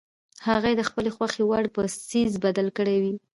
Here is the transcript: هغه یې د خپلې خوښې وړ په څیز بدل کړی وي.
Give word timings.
هغه 0.47 0.67
یې 0.71 0.75
د 0.77 0.83
خپلې 0.89 1.09
خوښې 1.15 1.43
وړ 1.45 1.63
په 1.75 1.81
څیز 2.09 2.31
بدل 2.45 2.67
کړی 2.77 2.97
وي. 3.03 3.13